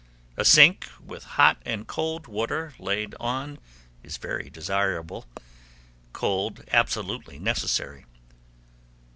[0.35, 3.59] A sink, with hot and cold water laid on,
[4.01, 5.27] is very desirable,
[6.11, 8.05] cold absolutely necessary.